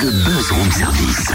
[0.00, 1.32] le buzz room service.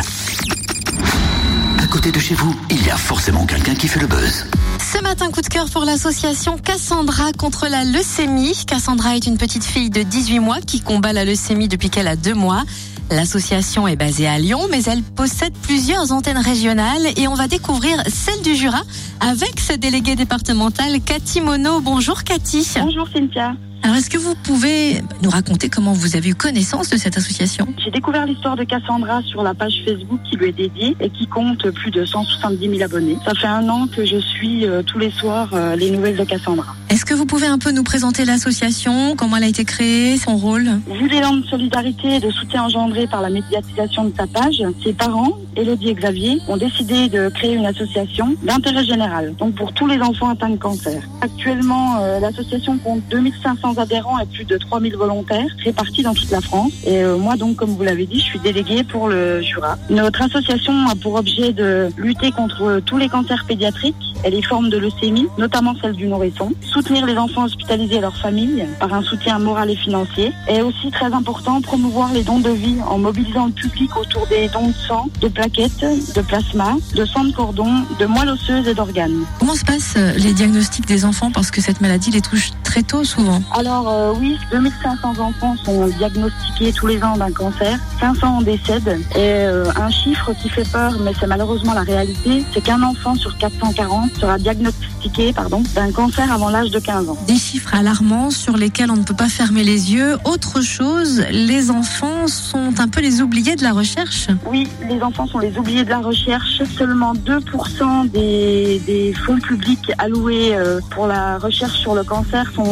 [1.80, 4.46] À côté de chez vous, il y a forcément quelqu'un qui fait le buzz.
[4.80, 8.56] Ce matin, coup de cœur pour l'association Cassandra contre la leucémie.
[8.66, 12.16] Cassandra est une petite fille de 18 mois qui combat la leucémie depuis qu'elle a
[12.16, 12.64] deux mois.
[13.12, 18.02] L'association est basée à Lyon, mais elle possède plusieurs antennes régionales et on va découvrir
[18.08, 18.82] celle du Jura
[19.20, 21.84] avec sa déléguée départementale Cathy Monod.
[21.84, 22.66] Bonjour Cathy.
[22.80, 23.56] Bonjour Cynthia.
[23.84, 27.68] Alors, est-ce que vous pouvez nous raconter comment vous avez eu connaissance de cette association?
[27.84, 31.28] J'ai découvert l'histoire de Cassandra sur la page Facebook qui lui est dédiée et qui
[31.28, 33.18] compte plus de 170 000 abonnés.
[33.26, 36.24] Ça fait un an que je suis euh, tous les soirs euh, les nouvelles de
[36.24, 36.74] Cassandra.
[36.94, 40.38] Est-ce que vous pouvez un peu nous présenter l'association, comment elle a été créée, son
[40.38, 40.70] rôle?
[40.86, 44.94] Vu l'élan de solidarité et de soutien engendré par la médiatisation de sa page, ses
[44.94, 49.88] parents, Elodie et Xavier, ont décidé de créer une association d'intérêt général, donc pour tous
[49.88, 51.02] les enfants atteints de cancer.
[51.22, 56.42] Actuellement, euh, l'association compte 2500 adhérents et plus de 3000 volontaires répartis dans toute la
[56.42, 56.74] France.
[56.86, 59.80] Et euh, moi, donc, comme vous l'avez dit, je suis déléguée pour le Jura.
[59.90, 64.70] Notre association a pour objet de lutter contre tous les cancers pédiatriques et les formes
[64.70, 66.52] de leucémie, notamment celle du nourrisson,
[66.84, 70.92] soutenir les enfants hospitalisés et leurs familles par un soutien moral et financier, et aussi
[70.92, 74.74] très important, promouvoir les dons de vie en mobilisant le public autour des dons de
[74.74, 79.24] sang, de plaquettes, de plasma, de sang de cordon, de moelle osseuse et d'organes.
[79.40, 82.82] Comment se passent euh, les diagnostics des enfants parce que cette maladie les touche très
[82.82, 88.38] tôt souvent Alors euh, oui, 2500 enfants sont diagnostiqués tous les ans d'un cancer, 500
[88.38, 92.62] en décèdent, et euh, un chiffre qui fait peur, mais c'est malheureusement la réalité, c'est
[92.62, 97.18] qu'un enfant sur 440 sera diagnostiqué pardon, d'un cancer avant l'âge de 15 ans.
[97.28, 100.18] Des chiffres alarmants sur lesquels on ne peut pas fermer les yeux.
[100.26, 104.30] Autre chose, les enfants sont un peu les oubliés de la recherche.
[104.48, 106.64] Oui, les enfants sont les oubliés de la recherche.
[106.76, 112.63] Seulement 2% des, des fonds publics alloués euh, pour la recherche sur le cancer sont,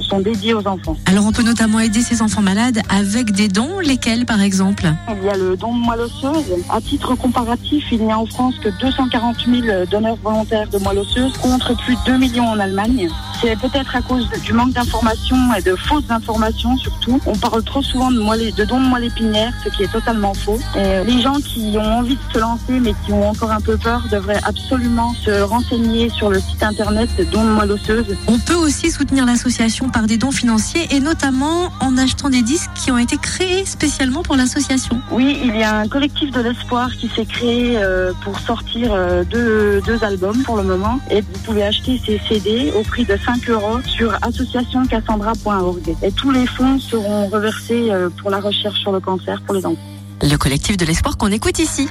[0.00, 0.96] sont dédiés aux enfants.
[1.06, 4.84] Alors on peut notamment aider ces enfants malades avec des dons, lesquels par exemple?
[5.08, 6.54] Il y a le don de moelle osseuse.
[6.70, 10.98] À titre comparatif, il n'y a en France que 240 000 donneurs volontaires de moelle
[10.98, 13.08] osseuse contre plus de 2 millions en Allemagne.
[13.42, 17.20] C'est peut-être à cause du manque d'informations et de fausses informations surtout.
[17.26, 20.32] On parle trop souvent de, moelle, de dons de moelle épinière, ce qui est totalement
[20.32, 20.60] faux.
[20.76, 23.76] Et les gens qui ont envie de se lancer mais qui ont encore un peu
[23.76, 28.16] peur devraient absolument se renseigner sur le site internet dons de moelle osseuse.
[28.28, 32.70] On peut aussi soutenir l'association par des dons financiers et notamment en achetant des disques
[32.76, 35.00] qui ont été créés spécialement pour l'association.
[35.10, 39.24] Oui, il y a un collectif de l'espoir qui s'est créé euh, pour sortir euh,
[39.24, 41.00] deux, deux albums pour le moment.
[41.10, 45.96] Et vous pouvez acheter ces CD au prix de 5 euros sur associationcassandra.org.
[46.02, 49.66] Et tous les fonds seront reversés euh, pour la recherche sur le cancer pour les
[49.66, 49.78] enfants.
[50.22, 51.88] Le collectif de l'espoir qu'on écoute ici.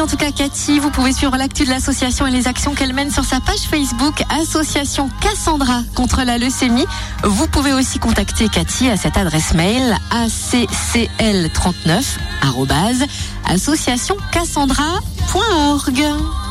[0.00, 0.78] En tout cas Cathy.
[0.78, 4.22] Vous pouvez suivre l'actu de l'association et les actions qu'elle mène sur sa page Facebook
[4.28, 6.84] Association Cassandra contre la leucémie.
[7.24, 12.02] Vous pouvez aussi contacter Cathy à cette adresse mail accl39
[13.46, 16.45] associationcassandra.org.